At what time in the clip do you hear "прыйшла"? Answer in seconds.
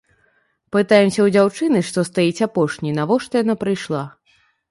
3.65-4.01